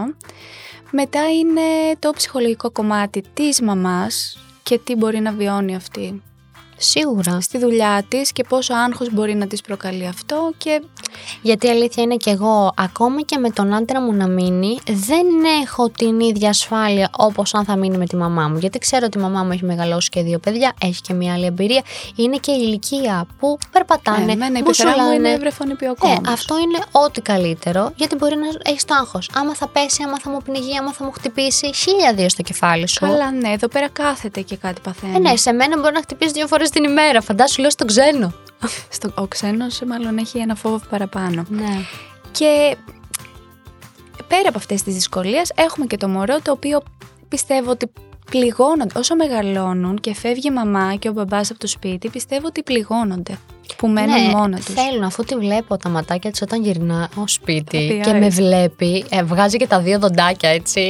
Μετά 0.90 1.20
είναι 1.32 1.60
το 1.98 2.10
ψυχολογικό 2.16 2.70
κομμάτι 2.70 3.22
της 3.34 3.60
μαμάς 3.60 4.38
και 4.62 4.78
τι 4.78 4.94
μπορεί 4.94 5.20
να 5.20 5.32
βιώνει 5.32 5.74
αυτή 5.74 6.22
Σίγουρα. 6.76 7.40
στη 7.40 7.58
δουλειά 7.58 8.02
της 8.08 8.32
και 8.32 8.44
πόσο 8.48 8.74
άγχος 8.74 9.12
μπορεί 9.12 9.34
να 9.34 9.46
της 9.46 9.60
προκαλεί 9.60 10.06
αυτό 10.06 10.52
και 10.58 10.82
Γιατί 11.42 11.66
η 11.66 11.70
αλήθεια 11.70 12.02
είναι 12.02 12.16
και 12.16 12.30
εγώ, 12.30 12.72
ακόμα 12.76 13.20
και 13.22 13.38
με 13.38 13.50
τον 13.50 13.74
άντρα 13.74 14.00
μου 14.00 14.12
να 14.12 14.26
μείνει, 14.26 14.78
δεν 14.86 15.26
έχω 15.62 15.88
την 15.88 16.20
ίδια 16.20 16.48
ασφάλεια 16.48 17.10
όπως 17.16 17.54
αν 17.54 17.64
θα 17.64 17.76
μείνει 17.76 17.96
με 17.96 18.06
τη 18.06 18.16
μαμά 18.16 18.48
μου. 18.48 18.58
Γιατί 18.58 18.78
ξέρω 18.78 19.04
ότι 19.06 19.18
η 19.18 19.20
μαμά 19.20 19.42
μου 19.42 19.52
έχει 19.52 19.64
μεγαλώσει 19.64 20.08
και 20.08 20.22
δύο 20.22 20.38
παιδιά, 20.38 20.74
έχει 20.80 21.00
και 21.00 21.12
μια 21.12 21.32
άλλη 21.32 21.44
εμπειρία. 21.44 21.82
Είναι 22.16 22.36
και 22.36 22.52
η 22.52 22.58
ηλικία 22.60 23.26
που 23.38 23.58
περπατάνε, 23.72 24.30
Ε, 24.30 24.32
εμένα 24.32 24.58
η 24.58 24.62
πεθερά 24.62 24.88
μου 24.90 24.96
μπουσουλάνε. 24.96 25.14
είναι 25.14 25.38
βρεφονιπιό 25.38 25.90
Ε, 26.02 26.30
αυτό 26.32 26.58
είναι 26.58 26.78
ό,τι 26.92 27.20
καλύτερο, 27.20 27.92
γιατί 27.96 28.14
μπορεί 28.16 28.36
να 28.36 28.46
έχεις 28.62 28.84
το 28.84 28.94
άγχος. 28.94 29.30
Άμα 29.34 29.54
θα 29.54 29.68
πέσει, 29.68 30.02
άμα 30.02 30.18
θα 30.18 30.30
μου 30.30 30.38
πνιγεί, 30.44 30.76
άμα 30.78 30.92
θα 30.92 31.04
μου 31.04 31.10
χτυπήσει, 31.12 31.74
χίλια 31.74 32.12
δύο 32.14 32.28
στο 32.28 32.42
κεφάλι 32.42 32.88
σου. 32.88 33.00
Καλά, 33.00 33.30
ναι, 33.30 33.48
εδώ 33.48 33.68
πέρα 33.68 33.88
κάθεται 33.88 34.40
και 34.40 34.56
κάτι 34.56 34.80
παθαίνει. 34.80 35.14
Ε, 35.14 35.18
ναι, 35.18 35.36
σε 35.36 35.52
μένα 35.52 35.78
μπορεί 35.80 35.94
να 35.94 36.00
χτυπήσει 36.00 36.32
δύο 36.32 36.46
φορές 36.46 36.65
την 36.70 36.84
ημέρα. 36.84 37.20
Φαντάσου, 37.20 37.60
λέω 37.60 37.70
στον 37.70 37.86
ξένο. 37.86 38.32
Στο, 38.88 39.12
ο 39.14 39.26
ξένος 39.26 39.80
μάλλον 39.86 40.18
έχει 40.18 40.38
ένα 40.38 40.54
φόβο 40.54 40.80
παραπάνω. 40.90 41.44
Ναι. 41.48 41.80
Και 42.30 42.76
πέρα 44.28 44.48
από 44.48 44.58
αυτές 44.58 44.82
τις 44.82 44.94
δυσκολίες 44.94 45.52
έχουμε 45.54 45.86
και 45.86 45.96
το 45.96 46.08
μωρό 46.08 46.40
το 46.42 46.52
οποίο 46.52 46.82
πιστεύω 47.28 47.70
ότι 47.70 47.90
πληγώνονται. 48.30 48.98
Όσο 48.98 49.16
μεγαλώνουν 49.16 49.98
και 50.00 50.14
φεύγει 50.14 50.48
η 50.48 50.50
μαμά 50.50 50.94
και 50.94 51.08
ο 51.08 51.12
μπαμπάς 51.12 51.50
από 51.50 51.58
το 51.58 51.66
σπίτι, 51.66 52.08
πιστεύω 52.08 52.46
ότι 52.46 52.62
πληγώνονται. 52.62 53.38
Που 53.76 53.88
μένουν 53.88 54.22
ναι, 54.26 54.28
μόνο 54.28 54.56
τους. 54.56 54.74
θέλουν 54.74 55.02
αφού 55.02 55.24
τη 55.24 55.34
βλέπω 55.36 55.76
τα 55.76 55.88
ματάκια 55.88 56.30
της 56.30 56.42
όταν 56.42 56.62
γυρνά 56.62 57.08
ως 57.14 57.32
σπίτι 57.32 57.78
Τι 57.88 58.00
και 58.04 58.10
με 58.10 58.16
άρεσε. 58.16 58.42
βλέπει, 58.42 59.04
ε, 59.08 59.22
βγάζει 59.22 59.56
και 59.56 59.66
τα 59.66 59.80
δύο 59.80 59.98
δοντάκια 59.98 60.48
έτσι 60.50 60.80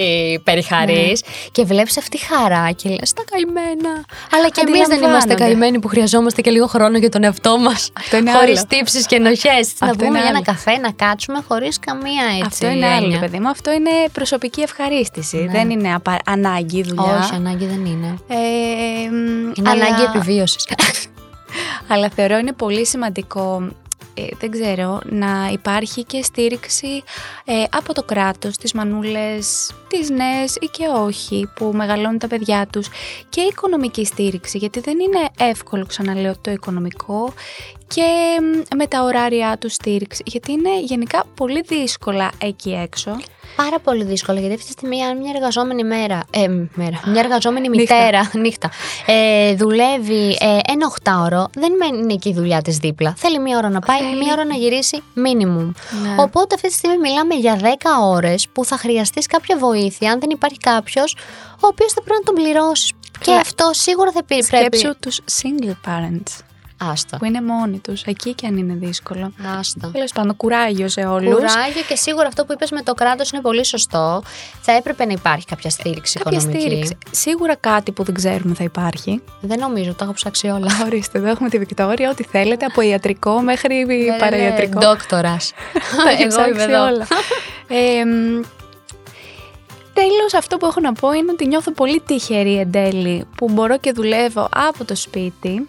περιχαρής 0.44 1.22
και 1.52 1.64
βλέπεις 1.64 1.98
αυτή 1.98 2.18
χαρά 2.18 2.70
και 2.70 2.88
λες 2.88 3.12
τα 3.12 3.22
καημένα. 3.30 4.04
Αλλά 4.32 4.48
και 4.48 4.60
εμείς 4.66 4.72
δεν 4.72 4.80
είμαστε 4.80 4.94
Αντιλαμβάνονται. 4.94 5.34
καημένοι 5.34 5.78
που 5.78 5.88
χρειαζόμαστε 5.88 6.40
και 6.40 6.50
λίγο 6.50 6.66
χρόνο 6.66 6.98
για 6.98 7.08
τον 7.08 7.24
εαυτό 7.24 7.58
μας. 7.58 7.90
Αυτό 7.98 8.16
είναι 8.16 8.32
χωρίς 8.32 8.58
άλλο. 8.58 8.66
τύψεις 8.68 9.06
και 9.06 9.16
ενοχές. 9.16 9.72
Να 9.80 9.86
Αυτό 9.86 9.92
βγούμε 10.04 10.06
είναι 10.06 10.18
για 10.18 10.26
ένα 10.28 10.36
άλλο. 10.36 10.42
καφέ, 10.44 10.76
να 10.78 10.90
κάτσουμε 10.92 11.42
χωρίς 11.48 11.78
καμία 11.78 12.24
έτσι 12.32 12.42
Αυτό 12.46 12.66
είναι 12.66 12.86
άλλο, 12.86 13.04
έννοια. 13.04 13.18
παιδί 13.18 13.38
μου. 13.38 13.48
Αυτό 13.48 13.72
είναι 13.72 13.90
προσωπική 14.12 14.60
ευχαρίστηση. 14.60 15.36
Ναι. 15.36 15.52
Δεν 15.52 15.70
είναι 15.70 15.94
απα... 15.94 16.18
ανάγκη 16.26 16.82
δουλειά. 16.82 17.18
Όχι, 17.22 17.34
ανάγκη 17.34 17.64
δεν 17.66 17.84
είναι. 17.84 18.18
Ε, 18.28 18.36
μ, 19.10 19.52
Είναι 19.54 19.70
αλλά- 19.70 19.84
ανάγκη 19.84 20.02
επιβίωσης. 20.14 20.66
Αλλά 21.88 22.10
θεωρώ 22.10 22.38
είναι 22.38 22.52
πολύ 22.52 22.86
σημαντικό, 22.86 23.68
ε, 24.14 24.26
δεν 24.40 24.50
ξέρω, 24.50 25.00
να 25.04 25.50
υπάρχει 25.52 26.04
και 26.04 26.22
στήριξη 26.22 27.02
ε, 27.44 27.62
από 27.70 27.92
το 27.92 28.02
κράτος, 28.02 28.56
τις 28.56 28.72
μανούλες, 28.72 29.72
τις 29.88 30.10
νέες 30.10 30.56
ή 30.60 30.66
και 30.66 30.86
όχι 31.04 31.48
που 31.54 31.70
μεγαλώνουν 31.74 32.18
τα 32.18 32.26
παιδιά 32.26 32.66
τους 32.72 32.88
και 33.28 33.40
οικονομική 33.40 34.04
στήριξη 34.04 34.58
γιατί 34.58 34.80
δεν 34.80 34.98
είναι 35.00 35.28
εύκολο 35.38 35.86
ξαναλέω 35.86 36.34
το 36.40 36.50
οικονομικό 36.50 37.32
και 37.86 38.02
μ, 38.40 38.76
με 38.76 38.86
τα 38.86 39.02
ωράρια 39.02 39.56
του 39.60 39.68
στήριξη 39.68 40.22
γιατί 40.26 40.52
είναι 40.52 40.80
γενικά 40.80 41.24
πολύ 41.34 41.60
δύσκολα 41.60 42.30
εκεί 42.38 42.72
έξω. 42.72 43.16
Πάρα 43.56 43.78
πολύ 43.78 44.04
δύσκολο 44.04 44.38
γιατί 44.38 44.54
αυτή 44.54 44.66
τη 44.66 44.72
στιγμή 44.72 45.02
αν 45.02 45.16
μια 45.18 45.32
εργαζόμενη 45.34 45.84
μέρα, 45.84 46.22
ε, 46.30 46.46
μέρα 46.74 47.00
μια 47.06 47.20
εργαζόμενη 47.20 47.68
Νύχτα. 47.68 47.94
μητέρα 47.94 48.30
νύχτα, 48.44 48.70
ε, 49.06 49.54
δουλεύει 49.54 50.36
ε, 50.40 50.58
ένα 50.72 50.86
οχτάωρο, 50.86 51.48
δεν 51.54 51.72
μένει 51.78 52.14
εκεί 52.14 52.28
η 52.28 52.32
δουλειά 52.32 52.62
της 52.62 52.76
δίπλα. 52.76 53.14
Θέλει 53.16 53.38
μία 53.38 53.56
ώρα 53.56 53.68
να 53.68 53.80
πάει, 53.80 53.98
Θέλει. 54.00 54.16
μία 54.16 54.32
ώρα 54.32 54.44
να 54.44 54.54
γυρίσει, 54.54 55.02
minimum. 55.16 55.70
Ναι. 56.02 56.14
Οπότε 56.18 56.54
αυτή 56.54 56.68
τη 56.68 56.74
στιγμή 56.74 56.98
μιλάμε 56.98 57.34
για 57.34 57.58
10 57.62 57.64
ώρες 58.02 58.48
που 58.52 58.64
θα 58.64 58.76
χρειαστείς 58.78 59.26
κάποια 59.26 59.58
βοήθεια 59.58 60.10
αν 60.12 60.20
δεν 60.20 60.30
υπάρχει 60.30 60.58
κάποιος 60.58 61.16
ο 61.60 61.66
οποίος 61.66 61.92
θα 61.92 62.02
πρέπει 62.02 62.20
να 62.24 62.32
τον 62.32 62.42
πληρώσεις. 62.44 62.92
Και 63.18 63.24
Καλά. 63.24 63.40
αυτό 63.40 63.70
σίγουρα 63.72 64.12
θα 64.12 64.24
πει, 64.24 64.44
πρέπει. 64.46 64.76
Σκέψου 64.76 64.98
τους 65.00 65.20
single 65.42 65.76
parents 65.90 66.44
Άστα. 66.78 67.16
που 67.16 67.24
είναι 67.24 67.40
μόνοι 67.42 67.78
τους, 67.78 68.02
εκεί 68.02 68.32
και 68.34 68.46
αν 68.46 68.56
είναι 68.56 68.74
δύσκολο. 68.74 69.32
Άστα. 69.58 69.90
Τέλος 69.92 70.12
πάντων, 70.12 70.36
κουράγιο 70.36 70.88
σε 70.88 71.00
όλους. 71.00 71.34
Κουράγιο 71.34 71.82
και 71.88 71.96
σίγουρα 71.96 72.26
αυτό 72.26 72.44
που 72.44 72.52
είπες 72.52 72.70
με 72.70 72.82
το 72.82 72.94
κράτος 72.94 73.30
είναι 73.30 73.40
πολύ 73.42 73.64
σωστό. 73.64 74.22
Θα 74.60 74.72
έπρεπε 74.72 75.04
να 75.04 75.12
υπάρχει 75.12 75.46
κάποια 75.46 75.70
στήριξη 75.70 76.18
Κάποια 76.18 76.38
οικονομική. 76.38 76.60
στήριξη. 76.66 76.98
Σίγουρα 77.10 77.54
κάτι 77.56 77.92
που 77.92 78.02
δεν 78.02 78.14
ξέρουμε 78.14 78.54
θα 78.54 78.64
υπάρχει. 78.64 79.22
Δεν 79.40 79.58
νομίζω, 79.58 79.94
τα 79.94 80.04
έχω 80.04 80.12
ψάξει 80.12 80.46
όλα. 80.48 80.66
Ορίστε, 80.84 81.18
εδώ 81.18 81.28
έχουμε 81.28 81.48
τη 81.48 81.58
Βικτόρια, 81.58 82.10
ό,τι 82.10 82.22
θέλετε, 82.24 82.64
από 82.64 82.80
ιατρικό 82.80 83.40
μέχρι 83.40 83.86
παραϊατρικό. 84.18 84.78
Ντόκτορας. 84.78 85.52
Τα 86.04 86.10
έχει 86.10 86.20
Εγώ 86.22 86.28
ψάξει 86.28 86.50
είμαι 86.50 86.62
εδώ. 86.62 86.84
όλα. 86.84 87.06
ε, 87.68 88.04
μ, 88.04 88.40
Τέλος, 89.92 90.34
αυτό 90.34 90.56
που 90.56 90.66
έχω 90.66 90.80
να 90.80 90.92
πω 90.92 91.12
είναι 91.12 91.30
ότι 91.32 91.46
νιώθω 91.46 91.72
πολύ 91.72 92.00
τυχερή 92.06 92.58
εν 92.58 92.70
τέλει 92.70 93.24
που 93.36 93.48
μπορώ 93.52 93.78
και 93.78 93.92
δουλεύω 93.92 94.48
από 94.54 94.84
το 94.84 94.96
σπίτι 94.96 95.68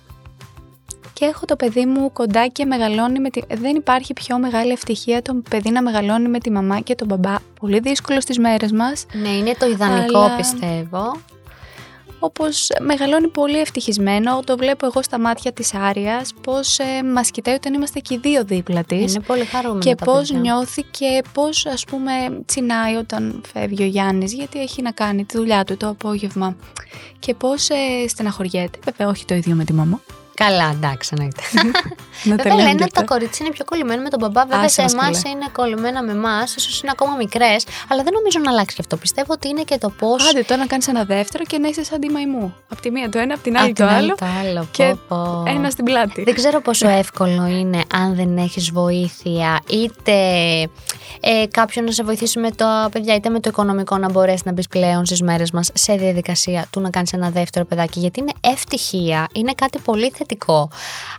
και 1.20 1.26
έχω 1.26 1.46
το 1.46 1.56
παιδί 1.56 1.86
μου 1.86 2.12
κοντά 2.12 2.48
και 2.48 2.66
μεγαλώνει 2.66 3.20
με 3.20 3.30
τη... 3.30 3.42
Δεν 3.54 3.76
υπάρχει 3.76 4.14
πιο 4.14 4.40
μεγάλη 4.40 4.72
ευτυχία 4.72 5.22
το 5.22 5.42
παιδί 5.50 5.70
να 5.70 5.82
μεγαλώνει 5.82 6.28
με 6.28 6.40
τη 6.40 6.52
μαμά 6.52 6.80
και 6.80 6.96
τον 6.96 7.08
μπαμπά. 7.08 7.36
Πολύ 7.60 7.80
δύσκολο 7.80 8.22
στις 8.22 8.40
μέρες 8.40 8.72
μας. 8.72 9.06
Ναι, 9.22 9.30
είναι 9.30 9.54
το 9.60 9.66
ιδανικό 9.66 10.20
Αλλά- 10.20 10.36
πιστεύω. 10.36 11.22
όπως 12.20 12.70
μεγαλώνει 12.80 13.28
πολύ 13.28 13.60
ευτυχισμένο. 13.60 14.40
Το 14.46 14.58
βλέπω 14.58 14.86
εγώ 14.86 15.02
στα 15.02 15.20
μάτια 15.20 15.52
της 15.52 15.74
Άριας, 15.74 16.34
πώς 16.42 16.80
ε, 16.80 17.04
μας 17.04 17.32
κοιτάει 17.32 17.56
όταν 17.56 17.74
είμαστε 17.74 18.00
και 18.00 18.14
οι 18.14 18.18
δύο 18.18 18.44
δίπλα 18.44 18.84
της. 18.84 19.14
Είναι 19.14 19.24
πολύ 19.24 19.46
χαρούμενο. 19.46 19.80
Και 19.80 19.96
τα 19.96 20.06
πώς 20.06 20.20
παιδιά. 20.20 20.40
νιώθει 20.40 20.84
και 20.84 21.24
πώς 21.34 21.66
ας 21.66 21.84
πούμε 21.84 22.12
τσινάει 22.46 22.96
όταν 22.96 23.42
φεύγει 23.54 23.84
ο 23.84 23.88
Γιάννης 23.88 24.34
γιατί 24.34 24.62
έχει 24.62 24.82
να 24.82 24.92
κάνει 24.92 25.26
τη 25.26 25.38
δουλειά 25.38 25.64
του 25.64 25.78
το 25.78 25.88
απόγευμα 25.88 26.56
και 27.20 27.34
πώς 27.34 27.70
ε, 27.70 28.08
στεναχωριέται. 28.08 28.80
Βέβαια 28.86 29.08
όχι 29.08 29.26
το 29.26 29.36
ίδιο 29.36 29.56
με 29.56 29.64
τη 29.64 29.74
μαμά. 29.74 30.02
Καλά, 30.44 30.70
εντάξει, 30.70 31.10
εννοείται. 31.18 31.42
Να 32.24 32.36
Βέβαια 32.36 32.56
λέμε 32.56 32.68
λένε 32.68 32.78
και 32.78 32.84
ότι 32.84 32.94
τα 32.94 33.02
αυτά. 33.02 33.14
κορίτσια 33.14 33.46
είναι 33.46 33.56
πιο 33.56 33.66
κολλημένα 33.66 34.02
με 34.02 34.10
τον 34.10 34.20
μπαμπά. 34.20 34.46
Βέβαια 34.46 34.60
Άσε 34.66 34.74
σε 34.74 34.82
μας, 34.82 34.94
εμάς 34.94 35.22
καλέ. 35.22 35.36
είναι 35.36 35.46
κολλημένα 35.52 36.04
με 36.04 36.12
εμάς, 36.12 36.56
ίσως 36.56 36.82
είναι 36.82 36.92
ακόμα 36.94 37.16
μικρές. 37.16 37.66
Αλλά 37.88 38.04
δεν 38.04 38.14
νομίζω 38.14 38.40
να 38.44 38.52
αλλάξει 38.52 38.76
και 38.76 38.82
αυτό. 38.82 38.98
Πιστεύω 38.98 39.34
ότι 39.34 39.48
είναι 39.48 39.62
και 39.62 39.78
το 39.78 39.90
πώ. 39.90 40.14
Άντε 40.30 40.44
τώρα 40.44 40.62
να 40.62 40.68
κάνεις 40.68 40.88
ένα 40.88 41.04
δεύτερο 41.04 41.44
και 41.44 41.58
να 41.58 41.68
είσαι 41.68 41.84
σαν 41.84 42.00
τη 42.00 42.10
μαϊμού. 42.10 42.54
Απ' 42.70 42.80
τη 42.82 42.92
μία 42.92 43.10
το 43.10 43.20
ένα, 43.20 43.34
απ' 43.34 43.42
την 43.42 43.58
άλλη 43.58 43.70
Απ' 43.70 43.76
το 43.78 43.84
την 43.86 43.94
άλλη 43.94 44.06
άλλο 44.06 44.16
το 44.16 44.26
άλλο. 44.40 44.68
και 44.72 44.96
πω, 45.08 45.16
πω. 45.46 45.52
ένα 45.52 45.70
στην 45.70 45.86
πλάτη. 45.86 46.24
Δεν 46.24 46.34
ξέρω 46.36 46.62
πόσο 46.62 46.88
εύκολο 46.90 47.46
είναι 47.46 47.82
αν 47.94 48.16
δεν 48.16 48.38
έχεις 48.38 48.72
βοήθεια 48.72 49.60
είτε 49.70 50.14
ε, 51.20 51.46
κάποιον 51.52 51.86
να 51.86 51.92
σε 51.92 52.04
βοηθήσει 52.04 52.40
με 52.40 52.52
τα 52.52 52.90
παιδιά 52.92 53.16
είτε 53.16 53.30
με 53.30 53.40
το 53.40 53.50
οικονομικό 53.50 53.98
να 53.98 54.10
μπορέσεις 54.12 54.44
να 54.46 54.52
μπεις 54.52 54.68
πλέον 54.68 55.06
στις 55.06 55.22
μέρες 55.22 55.52
μας 55.52 55.70
σε 55.74 55.94
διαδικασία 55.94 56.68
του 56.70 56.80
να 56.80 56.90
κάνεις 56.90 57.14
ένα 57.14 57.30
δεύτερο 57.30 57.66
παιδάκι 57.66 58.00
γιατί 58.00 58.20
είναι 58.20 58.32
ευτυχία, 58.42 59.28
είναι 59.34 59.52
κάτι 59.56 59.80
πολύ 59.80 60.10
θετικό 60.10 60.26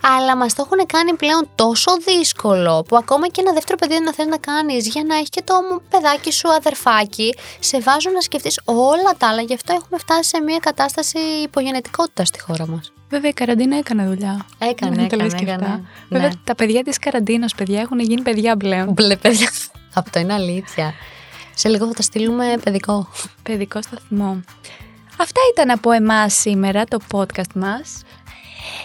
αλλά 0.03 0.37
μας 0.37 0.55
το 0.55 0.63
έχουν 0.67 0.87
κάνει 0.87 1.15
πλέον 1.15 1.49
τόσο 1.55 1.91
δύσκολο 2.07 2.83
που 2.83 2.97
ακόμα 2.97 3.29
και 3.29 3.41
ένα 3.41 3.53
δεύτερο 3.53 3.79
παιδί 3.79 4.01
να 4.05 4.13
θέλει 4.13 4.29
να 4.31 4.37
κάνεις 4.39 4.89
για 4.89 5.05
να 5.07 5.15
έχεις 5.15 5.29
και 5.29 5.43
το 5.45 5.55
παιδάκι 5.91 6.33
σου 6.33 6.53
αδερφάκι 6.53 7.35
σε 7.61 7.81
βάζουν 7.81 8.13
να 8.13 8.21
σκεφτείς 8.21 8.61
όλα 8.65 9.13
τα 9.19 9.29
άλλα 9.29 9.43
γι' 9.43 9.55
αυτό 9.55 9.73
έχουμε 9.73 9.99
φτάσει 9.99 10.29
σε 10.29 10.41
μια 10.41 10.59
κατάσταση 10.59 11.19
υπογενετικότητα 11.43 12.25
στη 12.25 12.41
χώρα 12.41 12.67
μας. 12.67 12.93
Βέβαια 13.11 13.31
η 13.31 13.33
καραντίνα 13.33 13.77
έκανε 13.77 14.07
δουλειά. 14.07 14.47
Έκανε, 14.59 14.95
Δεν 14.97 15.09
το 15.09 15.17
λες 15.17 15.33
έκανε, 15.33 15.45
και 15.45 15.51
αυτά. 15.51 15.65
έκανε. 15.65 15.87
Βέβαια 16.09 16.29
Ναι. 16.29 16.35
τα 16.45 16.55
παιδιά 16.55 16.83
της 16.85 16.99
καραντίνας, 16.99 17.55
παιδιά, 17.55 17.81
έχουν 17.81 17.99
γίνει 17.99 18.23
παιδιά 18.23 18.57
πλέον. 18.57 18.93
Μπλε 18.93 19.17
παιδιά. 19.17 19.51
Αυτό 19.95 20.19
είναι 20.19 20.33
αλήθεια. 20.33 20.95
Σε 21.55 21.69
λίγο 21.69 21.87
θα 21.87 21.93
τα 21.95 22.03
στείλουμε 22.03 22.55
παιδικό. 22.65 23.09
Παιδικό 23.43 23.83
σταθμό. 23.83 24.41
Αυτά 25.21 25.41
ήταν 25.53 25.71
από 25.71 25.91
εμάς 25.91 26.35
σήμερα 26.35 26.85
το 26.85 26.99
podcast 27.13 27.53
μας. 27.55 28.03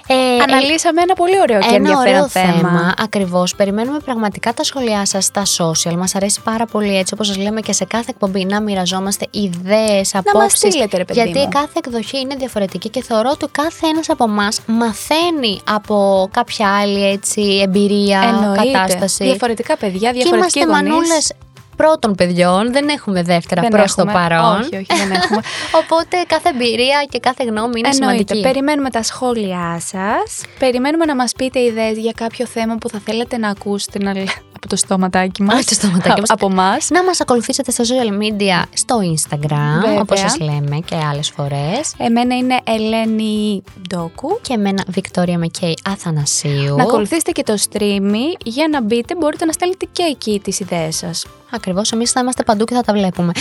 Ε, 0.08 0.16
Αναλύσαμε 0.48 1.02
ένα 1.02 1.14
πολύ 1.14 1.40
ωραίο 1.40 1.60
και 1.60 1.66
ένα 1.68 1.76
ενδιαφέρον 1.76 2.08
ωραίο 2.14 2.28
θέμα. 2.28 2.54
θέμα. 2.54 2.94
Ακριβώς. 2.98 3.56
Περιμένουμε 3.56 4.00
πραγματικά 4.00 4.54
τα 4.54 4.64
σχόλιά 4.64 5.06
σας 5.06 5.26
στα 5.26 5.44
social. 5.58 5.94
Μας 5.96 6.16
αρέσει 6.16 6.42
πάρα 6.44 6.66
πολύ 6.66 6.98
έτσι, 6.98 7.14
όπως 7.14 7.28
σας 7.28 7.38
λέμε 7.38 7.62
και 7.62 7.74
σε 7.74 7.86
κάθε 7.86 8.10
εκπομπή, 8.10 8.46
να 8.46 8.62
μοιραζόμαστε 8.62 9.26
ιδέες, 9.32 10.16
απόψεις. 10.16 10.60
στείλετε, 10.60 10.98
ρε 10.98 11.06
παιδί 11.06 11.20
Γιατί 11.20 11.40
μου. 11.40 11.48
κάθε 11.50 11.80
εκδοχή 11.86 12.20
είναι 12.20 12.36
διαφορετική 12.36 12.90
και 12.90 13.04
θεωρώ 13.04 13.30
ότι 13.34 13.46
ο 13.46 13.50
κάθε 13.52 13.88
ένας 13.88 14.10
από 14.10 14.24
εμάς 14.24 14.60
μαθαίνει 14.66 15.60
από 15.64 16.28
κάποια 16.34 16.78
άλλη 16.80 17.06
έτσι, 17.12 17.60
εμπειρία, 17.64 18.22
Εννοείται. 18.28 18.72
κατάσταση. 18.72 19.24
Διαφορετικά 19.24 19.78
παιδιά, 19.78 20.12
και 20.12 20.18
διαφορετικοί 20.20 20.60
είμαστε 20.60 20.78
γονείς. 20.80 20.92
μανούλες 20.92 21.32
πρώτων 21.76 22.16
παιδιών, 22.16 22.72
δεν 22.72 22.88
έχουμε 22.88 23.24
δεύτερα 23.24 23.62
Δεν 23.62 23.70
προς 23.70 23.96
το 23.96 24.02
έχουμε. 24.08 24.14
παρόν. 24.20 24.60
Όχι, 24.62 24.76
όχι, 24.76 24.86
δεν 25.00 25.12
έχουμε. 25.12 25.42
Οπότε 25.82 26.18
κάθε 26.28 26.50
εμπειρία 26.50 27.06
και 27.10 27.20
κάθε 27.20 27.44
γνώμη 27.44 27.80
είναι 27.80 27.90
Εννοείται. 27.92 28.16
σημαντική. 28.26 28.42
Περιμένουμε 28.42 28.90
τα 28.90 29.04
σχόλιά 29.04 29.80
σας. 29.86 30.42
Περιμένουμε 30.60 31.06
να 31.06 31.16
μας 31.16 31.32
πείτε 31.38 31.60
ιδέες 31.60 31.98
για 31.98 32.12
κάποιο 32.16 32.46
θέμα 32.46 32.76
που 32.76 32.90
θα 32.90 33.00
θέλετε 33.06 33.38
να 33.38 33.50
ακούσετε 33.50 34.00
να... 34.04 34.14
λέ- 34.14 34.30
από 34.56 34.68
το 34.68 34.76
στόματάκι 34.76 35.44
μας. 35.44 35.56
Α, 35.56 35.64
το 35.66 35.74
στόματάκι 35.74 36.20
μας. 36.20 36.30
από 36.30 36.48
εμάς. 36.52 36.90
Να 36.90 37.04
μας 37.04 37.22
ακολουθήσετε 37.22 37.72
στα 37.72 37.84
social 37.84 38.10
media, 38.22 38.64
στο 38.74 39.00
Instagram, 39.00 39.82
Βέβαια. 39.82 40.00
όπως 40.02 40.20
σας 40.20 40.40
λέμε 40.40 40.80
και 40.86 40.96
άλλες 41.12 41.30
φορές. 41.30 41.94
Εμένα 41.98 42.36
είναι 42.36 42.58
Ελένη 42.64 43.64
Ντόκου. 43.88 44.40
Και 44.42 44.54
εμένα 44.54 44.84
Βικτόρια 44.88 45.38
Μεκέη 45.38 45.78
Αθανασίου. 45.90 46.76
Να 46.76 46.84
ακολουθήσετε 46.84 47.32
και 47.32 47.44
το 47.44 47.54
stream 47.72 48.12
για 48.44 48.68
να 48.72 48.82
μπείτε. 48.82 49.16
Μπορείτε 49.16 49.46
να 49.46 49.52
στέλνετε 49.52 49.86
και 49.92 50.04
εκεί 50.04 50.40
τις 50.44 50.60
ιδέες 50.60 50.96
σας. 50.96 51.26
Ακριβώς, 51.54 51.92
εμείς 51.92 52.12
θα 52.12 52.20
είμαστε 52.20 52.44
παντού 52.44 52.66
και 52.66 52.74
θα 52.74 52.82
τα 52.82 52.94
βλέπουμε. 52.94 53.32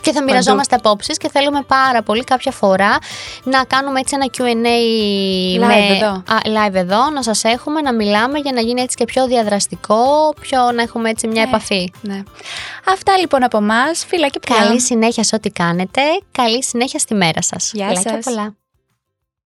και 0.00 0.12
θα 0.12 0.22
μοιραζόμαστε 0.22 0.76
απόψεις 0.76 1.16
και 1.16 1.28
θέλουμε 1.28 1.62
πάρα 1.62 2.02
πολύ 2.02 2.24
κάποια 2.24 2.52
φορά 2.52 2.98
να 3.44 3.64
κάνουμε 3.64 4.00
έτσι 4.00 4.14
ένα 4.14 4.26
Q&A 4.36 5.62
Live 5.62 5.66
με... 5.66 5.96
εδώ. 5.96 6.10
Α, 6.10 6.38
live 6.44 6.74
εδώ, 6.74 7.10
να 7.10 7.22
σας 7.22 7.44
έχουμε, 7.44 7.80
να 7.80 7.94
μιλάμε 7.94 8.38
για 8.38 8.52
να 8.52 8.60
γίνει 8.60 8.80
έτσι 8.80 8.96
και 8.96 9.04
πιο 9.04 9.26
διαδραστικό, 9.26 10.34
πιο 10.40 10.72
να 10.72 10.82
έχουμε 10.82 11.10
έτσι 11.10 11.26
μια 11.26 11.42
επαφή. 11.42 11.92
Ναι. 12.00 12.22
Αυτά 12.86 13.18
λοιπόν 13.18 13.42
από 13.42 13.56
εμά. 13.56 13.82
Φιλάκια 14.06 14.40
πολλά. 14.46 14.60
Καλή 14.60 14.80
συνέχεια 14.80 15.24
σε 15.24 15.34
ό,τι 15.34 15.50
κάνετε. 15.50 16.00
Καλή 16.32 16.64
συνέχεια 16.64 16.98
στη 16.98 17.14
μέρα 17.14 17.42
σας. 17.42 17.70
Γεια 17.74 17.86
Φιλάκια 17.86 18.12
σας. 18.12 18.24
πολλά. 18.24 18.54